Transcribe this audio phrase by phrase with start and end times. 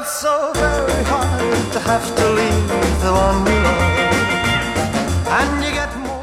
[0.00, 2.68] it's so very hard to have to leave
[3.04, 4.00] the one we love.
[5.38, 6.22] And you get more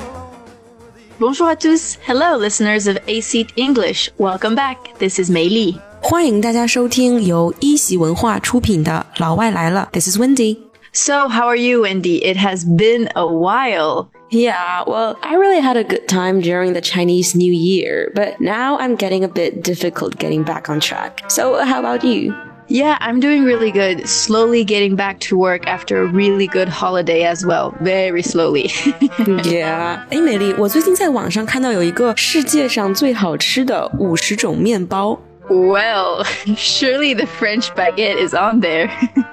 [1.20, 1.98] Bonjour à tous.
[2.08, 4.10] Hello, listeners of AC English.
[4.18, 4.98] Welcome back.
[4.98, 5.80] This is Mei Li.
[6.02, 9.88] 欢迎大家收听由一席文化出品的《老外来了》。
[9.94, 10.58] This is Wendi.
[10.94, 12.20] So, how are you, Wendi?
[12.24, 14.08] It has been a while.
[14.32, 18.78] Yeah, well, I really had a good time during the Chinese New Year, but now
[18.80, 21.30] I'm getting a bit difficult getting back on track.
[21.30, 22.34] So, how about you?
[22.69, 24.09] Yeah, I'm doing really good.
[24.09, 27.75] Slowly getting back to work after a really good holiday as well.
[27.83, 28.69] Very slowly.
[29.45, 35.21] Yeah，哎，美丽，我最近在网上看到有一个世界上最好吃的五十种面包。
[35.51, 36.25] well,
[36.57, 38.89] surely the French baguette is on there.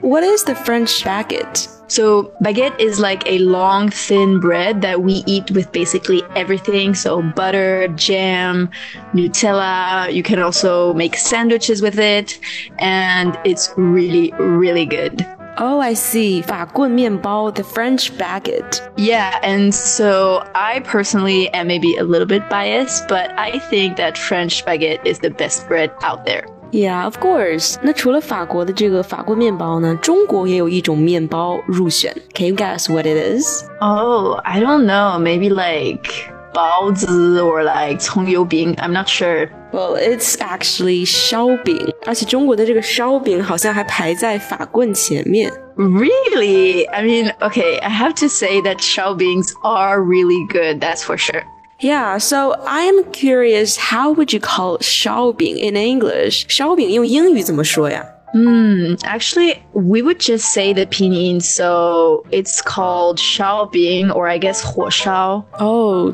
[0.00, 1.68] What is the French baguette?
[1.88, 6.94] So, baguette is like a long, thin bread that we eat with basically everything.
[6.94, 8.68] So, butter, jam,
[9.14, 10.12] Nutella.
[10.12, 12.40] You can also make sandwiches with it.
[12.78, 15.24] And it's really, really good.
[15.58, 16.42] Oh, I see.
[16.42, 18.82] 法棍面包, the French baguette.
[18.98, 24.18] Yeah, and so I personally am maybe a little bit biased, but I think that
[24.18, 26.44] French baguette is the best bread out there.
[26.72, 27.76] Yeah, of course.
[27.80, 32.12] 那除了法国的这个法棍面包呢，中国也有一种面包入选。
[32.34, 33.64] Can you guess what it is?
[33.80, 35.18] Oh, I don't know.
[35.18, 36.10] Maybe like
[36.52, 38.74] 包子 or like 葱油饼.
[38.76, 39.48] I'm not sure.
[39.72, 45.52] Well, it's actually 烧饼，而且中国的这个烧饼好像还排在法棍前面。
[45.76, 46.88] Really?
[46.88, 51.42] I mean, okay, I have to say that xiaobings are really good, that's for sure.
[51.81, 56.45] Yeah, so I am curious, how would you call shaobing in English?
[56.47, 64.37] Shaobing 用英语怎么说呀？Hmm, actually, we would just say the pinyin, so it's called shaobing, or I
[64.37, 65.43] guess 火烧.
[65.59, 66.11] Oh,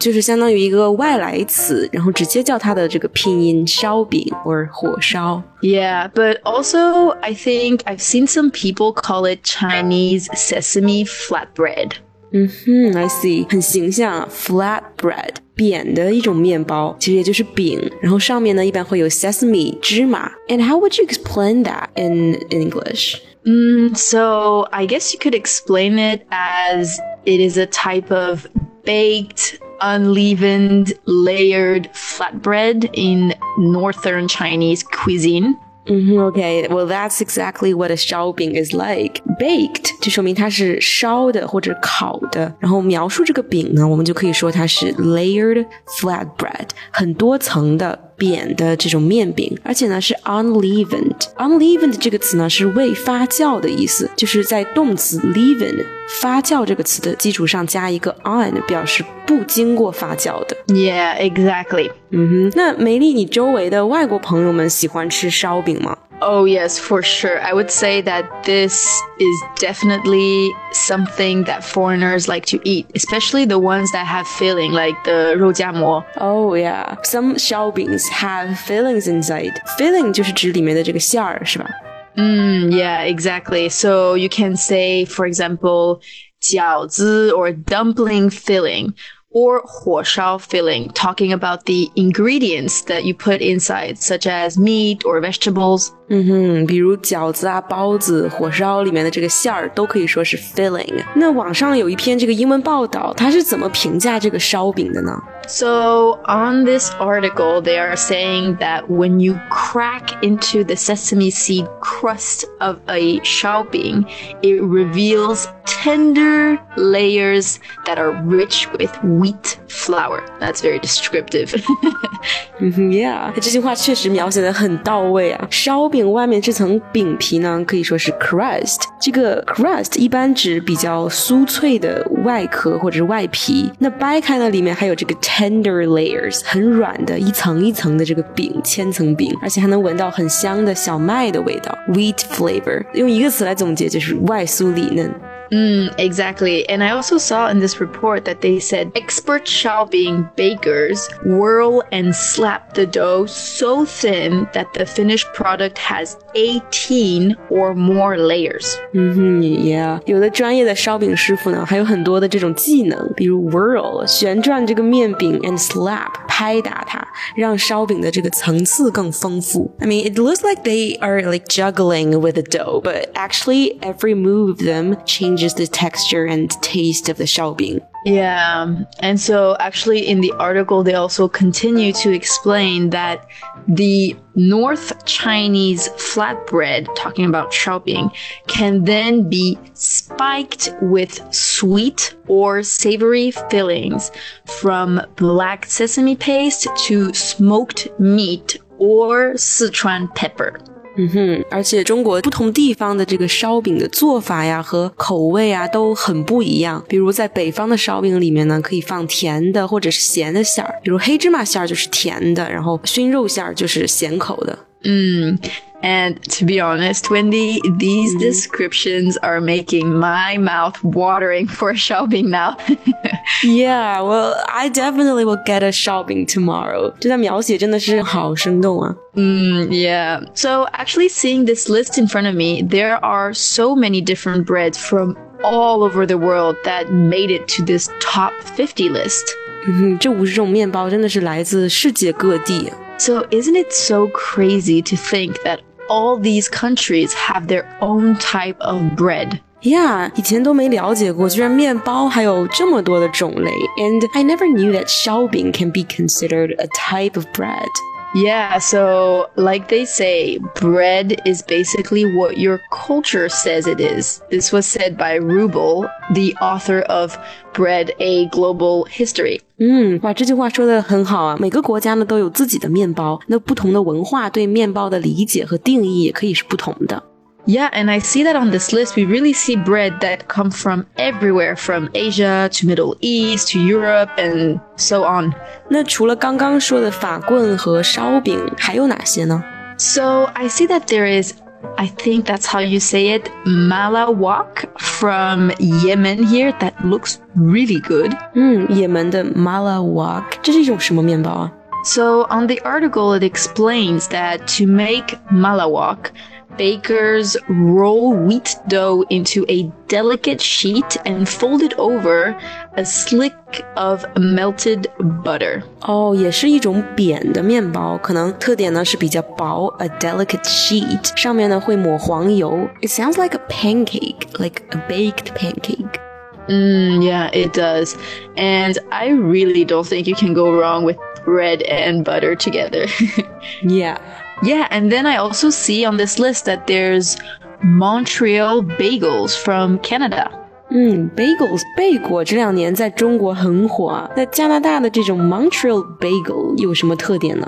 [4.46, 5.44] or 火烧.
[5.62, 11.98] Yeah, but also I think I've seen some people call it Chinese sesame flatbread.
[12.33, 20.33] 嗯哼，I see，很形象啊，flatbread，扁的一种面包，其实也就是饼，然后上面呢一般会有 sesame 芝麻。
[20.49, 23.17] And how would you explain that in English?
[23.45, 28.47] Mm, so I guess you could explain it as it is a type of
[28.85, 35.55] baked, unleavened, layered flatbread in northern Chinese cuisine.
[35.87, 39.21] 嗯哼，OK，well that's exactly what a 烧饼 is like.
[39.41, 45.67] Baked 就说明它是烧的或者烤的，然后描述这个饼呢，我们就可以说它是 layered
[46.01, 48.06] flatbread，很多层的。
[48.18, 51.16] 扁的这种面饼，而且呢是 unleavened。
[51.38, 55.86] unleavened 这个词呢是未发酵的意思，就是在动词 leaven
[56.20, 60.58] 发酵这个词的基础上加一个 on，表示不经过发酵的。
[60.68, 61.92] Yeah, exactly.
[62.10, 65.98] 嗯哼，那梅丽，你周围的外国朋友们喜欢吃烧饼吗？
[66.25, 67.41] Oh, yes, for sure.
[67.41, 68.75] I would say that this
[69.19, 74.95] is definitely something that foreigners like to eat, especially the ones that have filling, like
[75.03, 76.05] the 肉夹馍.
[76.19, 79.55] Oh yeah, some 烧饼 have fillings inside.
[79.77, 81.69] Filling 就是指里面的这个馅儿，是吧？
[82.15, 83.69] Mm, yeah, exactly.
[83.69, 86.01] So you can say, for example,
[86.41, 88.93] 饺子 or dumpling filling
[89.37, 95.21] or 火烧 filling, talking about the ingredients that you put inside, such as meat or
[95.21, 95.89] vegetables.
[96.09, 101.03] 嗯哼，比如饺子啊、包子、火烧里面的这个馅儿都可以说是 filling。
[101.15, 105.19] 那网上有一篇这个英文报道，它是怎么评价这个烧饼的呢？
[105.49, 111.67] So, on this article, they are saying that when you crack into the sesame seed
[111.81, 114.05] crust of a xiaobing,
[114.43, 120.24] it reveals tender layers that are rich with wheat flour.
[120.40, 125.48] That's very descriptive.，Yeah， 这句话确实描写的很到位啊。
[125.52, 128.78] 烧饼外面这层饼皮呢，可以说是 crust。
[129.00, 133.72] 这个 crust 一般指比较酥脆的外壳或者是外皮。
[133.80, 142.84] 那掰开呢，里面还有这个 tender layers，很软的一层一层的这个饼，千层饼，而且还能闻到很香的小麦的味道，wheat flavor。
[142.94, 145.14] 用一个词来总结，就是外酥里嫩。
[145.52, 146.68] Mm, exactly.
[146.70, 152.14] And I also saw in this report that they said experts shaobing bakers whirl and
[152.14, 158.78] slap the dough so thin that the finished product has 18 or more layers.
[158.94, 167.06] Mm-hmm, 嗯哼，Yeah，有的专业的烧饼师傅呢，还有很多的这种技能，比如 whirl 旋转这个面饼 and slap 拍打它，
[167.36, 169.72] 让烧饼的这个层次更丰富。
[169.80, 174.52] I mean, it looks like they are like juggling with the dough, but actually every move
[174.52, 177.82] of them changes the texture and taste of the 烧饼。
[178.06, 178.86] Yeah.
[179.00, 183.28] And so actually in the article they also continue to explain that
[183.68, 188.14] the North Chinese flatbread, talking about Shaobing,
[188.48, 194.12] can then be spiked with sweet or savory fillings
[194.46, 200.60] from black sesame paste to smoked meat or Sichuan pepper.
[200.98, 206.84] 嗯哼，而且中国不同地方的这个烧饼的做法呀和口味啊都很不一样。
[206.90, 214.58] 比如在北方的烧饼里面呢，可以放甜的或者是咸的馅儿，比如黑芝麻馅儿就是甜的，然后熏肉馅儿就是咸口的。
[214.84, 215.38] 嗯
[215.84, 218.20] And to be honest, Wendi, these mm-hmm.
[218.20, 222.58] descriptions are making my mouth watering for shaobing now.
[223.44, 226.94] yeah, well, I definitely will get a shaobing tomorrow.
[227.00, 228.96] 这段描写真的是好生动啊。
[229.16, 230.24] Mm, yeah.
[230.34, 234.78] So actually seeing this list in front of me, there are so many different breads
[234.78, 239.26] from all over the world that made it to this top 50 list.
[239.68, 239.96] Mm-hmm.
[239.96, 242.72] 嗯，这五十种面包真的是来自世界各地。
[242.98, 245.60] So isn't it so crazy to think that
[245.90, 249.40] all these countries have their own type of bread.
[249.62, 253.52] Yeah，以前都没了解过，居然面包还有这么多的种类。
[253.78, 257.68] And I never knew that shaobing can be considered a type of bread.
[258.17, 264.21] Yeah, so like they say, bread is basically what your culture says it is.
[264.31, 267.17] This was said by Rubel, the author of
[267.55, 269.41] Bread: A Global History.
[269.57, 271.37] 嗯，哇，这句话说的很好啊！
[271.41, 277.03] 每个国家呢都有自己的面包，那不同的文化对面包的理解和定义也可以是不同的。
[277.47, 280.87] Yeah, and I see that on this list, we really see bread that come from
[280.97, 285.35] everywhere, from Asia to Middle East to Europe and so on.
[285.69, 289.43] 那除了刚刚说的法棍和烧饼，还有哪些呢？
[289.77, 291.33] So I see that there is,
[291.77, 298.17] I think that's how you say it, malawak from Yemen here that looks really good.
[298.35, 301.53] 嗯，也门的 malawak，这是一种什么面包啊？
[301.85, 306.13] So on the article, it explains that to make malawak,
[306.57, 312.35] bakers roll wheat dough into a delicate sheet and fold it over
[312.77, 313.33] a slick
[313.77, 314.87] of melted
[315.25, 315.63] butter.
[315.81, 322.69] 哦，也是一种扁的面包，可能特点呢是比较薄，a delicate sheet，上面呢会抹黄油。
[322.81, 326.01] It sounds like a pancake, like a baked pancake.
[326.49, 327.95] Mm, yeah, it does.
[328.37, 332.87] And I really don't think you can go wrong with bread and butter together.
[333.63, 333.99] Yeah.
[334.43, 337.17] yeah, and then I also see on this list that there's
[337.63, 340.31] Montreal bagels from Canada.
[340.71, 344.11] 嗯，bagels 贝果这两年在中国很火啊。
[344.17, 347.47] 那加拿大的这种 Montreal bagel 有什么特点呢？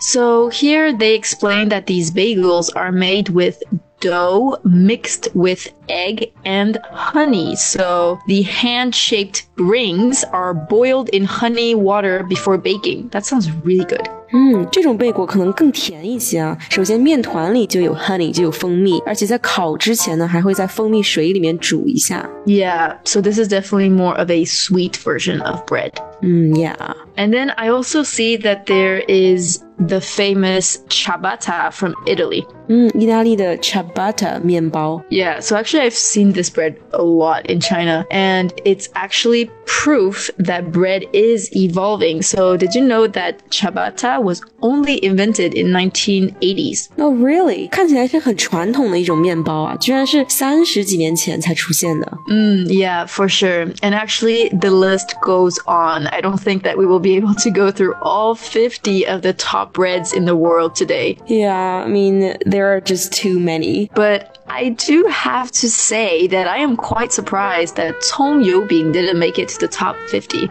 [0.00, 3.56] So here they explain that these bagels are made with
[4.00, 7.54] dough mixed with egg and honey.
[7.56, 13.10] So the hand-shaped rings are boiled in honey water before baking.
[13.10, 14.08] That sounds really good.
[14.32, 16.56] 嗯，这种贝果可能更甜一些啊。
[16.70, 22.30] 首先，面团里就有 honey，就有蜂蜜，而且在烤之前呢，还会在蜂蜜水里面煮一下。
[22.46, 25.94] Yeah, so this is definitely more of a sweet version of bread.
[26.22, 26.76] 嗯，Yeah。
[27.16, 32.45] And then I also see that there is the famous ciabatta from Italy.
[32.67, 35.03] Mm, Italy the ciabatta 面包.
[35.09, 40.29] Yeah, so actually I've seen this bread a lot in China and it's actually proof
[40.37, 42.21] that bread is evolving.
[42.21, 46.89] So, did you know that ciabatta was only invented in 1980s?
[46.97, 47.67] Oh, really?
[47.69, 52.11] 看起来是很传统的一种面包啊，居然是三十几年前才出现的。
[52.29, 53.67] 嗯，Yeah, for sure.
[53.81, 56.07] And actually, the list goes on.
[56.07, 59.33] I don't think that we will be able to go through all 50 of the
[59.33, 61.17] top breads in the world today.
[61.27, 63.89] Yeah, I mean, there are just too many.
[63.95, 69.17] But I do have to say that I am quite surprised that Cong Youbing didn't
[69.17, 70.49] make it makes the top 50.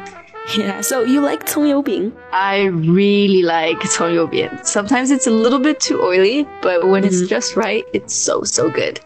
[0.56, 2.12] Yeah, so you like Cong Youbing?
[2.32, 4.64] I really like Cong Youbing.
[4.66, 7.06] Sometimes it's a little bit too oily, but when mm -hmm.
[7.06, 7.34] it's mm-hmm.
[7.34, 9.00] just right, it's so, so good.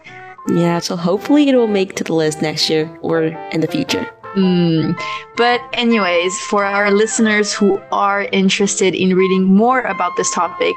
[0.47, 3.17] Yeah, so hopefully it will make to the list next year or
[3.51, 4.05] in the future.
[4.35, 4.95] Mm.
[5.35, 10.75] But, anyways, for our listeners who are interested in reading more about this topic,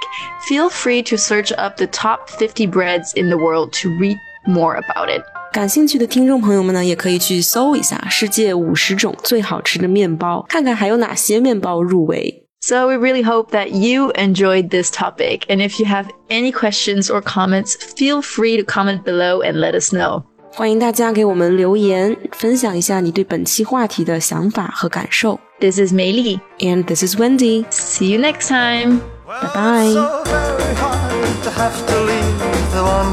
[0.49, 4.75] feel free to search up the top 50 breads in the world to read more
[4.77, 5.23] about it.
[5.53, 12.47] 感兴趣的听众朋友们呢，也可以去搜一下世界五十种最好吃的面包，看看还有哪些面包入围。
[12.63, 15.41] So we really hope that you enjoyed this topic.
[15.49, 19.79] And if you have any questions or comments, feel free to comment below and let
[19.79, 20.23] us know.
[20.55, 25.39] 欢迎大家给我们留言，分享一下你对本期话题的想法和感受。
[25.61, 27.67] This is Mei Li, and this is Wendi.
[27.71, 29.01] See you next time.
[29.27, 29.95] Bye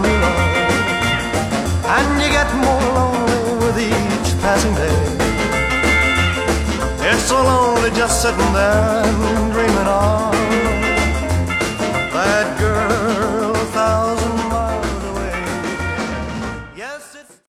[0.01, 0.18] bye
[2.49, 4.99] get more lonely with each passing day.
[7.09, 10.58] It's so lonely just sitting there and dreaming of